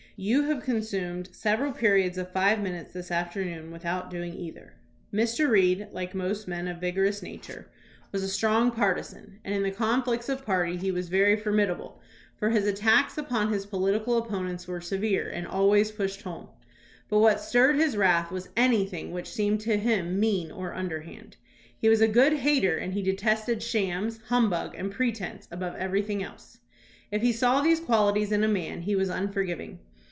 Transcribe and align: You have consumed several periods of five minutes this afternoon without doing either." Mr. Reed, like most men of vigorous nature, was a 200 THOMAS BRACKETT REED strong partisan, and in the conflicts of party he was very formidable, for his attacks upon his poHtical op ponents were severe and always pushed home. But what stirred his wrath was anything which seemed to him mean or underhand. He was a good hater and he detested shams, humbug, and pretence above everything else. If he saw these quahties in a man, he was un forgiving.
You 0.17 0.43
have 0.43 0.61
consumed 0.61 1.29
several 1.31 1.71
periods 1.71 2.15
of 2.19 2.31
five 2.31 2.59
minutes 2.61 2.93
this 2.93 3.09
afternoon 3.09 3.71
without 3.71 4.11
doing 4.11 4.35
either." 4.35 4.75
Mr. 5.11 5.49
Reed, 5.49 5.87
like 5.93 6.13
most 6.13 6.47
men 6.47 6.67
of 6.67 6.79
vigorous 6.79 7.23
nature, 7.23 7.71
was 8.11 8.21
a 8.21 8.27
200 8.27 8.59
THOMAS 8.69 8.75
BRACKETT 8.77 8.95
REED 8.97 9.03
strong 9.03 9.15
partisan, 9.17 9.39
and 9.43 9.55
in 9.55 9.63
the 9.63 9.71
conflicts 9.71 10.29
of 10.29 10.45
party 10.45 10.77
he 10.77 10.91
was 10.91 11.09
very 11.09 11.35
formidable, 11.35 11.99
for 12.37 12.51
his 12.51 12.67
attacks 12.67 13.17
upon 13.17 13.51
his 13.51 13.65
poHtical 13.65 14.21
op 14.21 14.29
ponents 14.29 14.67
were 14.67 14.79
severe 14.79 15.27
and 15.27 15.47
always 15.47 15.89
pushed 15.89 16.21
home. 16.21 16.49
But 17.09 17.17
what 17.17 17.39
stirred 17.41 17.77
his 17.77 17.97
wrath 17.97 18.29
was 18.29 18.49
anything 18.55 19.11
which 19.13 19.25
seemed 19.27 19.61
to 19.61 19.75
him 19.77 20.19
mean 20.19 20.51
or 20.51 20.75
underhand. 20.75 21.37
He 21.79 21.89
was 21.89 22.01
a 22.01 22.07
good 22.07 22.33
hater 22.33 22.77
and 22.77 22.93
he 22.93 23.01
detested 23.01 23.63
shams, 23.63 24.19
humbug, 24.27 24.75
and 24.77 24.91
pretence 24.91 25.47
above 25.49 25.75
everything 25.77 26.21
else. 26.21 26.59
If 27.09 27.23
he 27.23 27.31
saw 27.33 27.61
these 27.61 27.81
quahties 27.81 28.31
in 28.31 28.43
a 28.43 28.47
man, 28.47 28.81
he 28.81 28.95
was 28.95 29.09
un 29.09 29.31
forgiving. 29.31 29.79